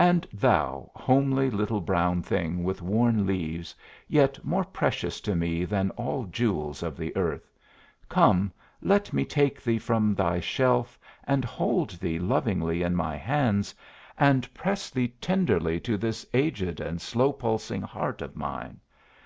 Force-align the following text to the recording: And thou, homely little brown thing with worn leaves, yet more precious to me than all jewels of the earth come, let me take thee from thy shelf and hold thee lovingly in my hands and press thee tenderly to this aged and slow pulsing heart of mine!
And 0.00 0.26
thou, 0.32 0.90
homely 0.94 1.50
little 1.50 1.82
brown 1.82 2.22
thing 2.22 2.64
with 2.64 2.80
worn 2.80 3.26
leaves, 3.26 3.74
yet 4.08 4.42
more 4.42 4.64
precious 4.64 5.20
to 5.20 5.36
me 5.36 5.66
than 5.66 5.90
all 5.98 6.24
jewels 6.24 6.82
of 6.82 6.96
the 6.96 7.14
earth 7.14 7.52
come, 8.08 8.50
let 8.80 9.12
me 9.12 9.22
take 9.26 9.62
thee 9.62 9.78
from 9.78 10.14
thy 10.14 10.40
shelf 10.40 10.98
and 11.24 11.44
hold 11.44 11.90
thee 12.00 12.18
lovingly 12.18 12.82
in 12.82 12.94
my 12.96 13.16
hands 13.16 13.74
and 14.16 14.50
press 14.54 14.88
thee 14.88 15.08
tenderly 15.20 15.78
to 15.80 15.98
this 15.98 16.24
aged 16.32 16.80
and 16.80 17.02
slow 17.02 17.30
pulsing 17.30 17.82
heart 17.82 18.22
of 18.22 18.36
mine! 18.36 18.80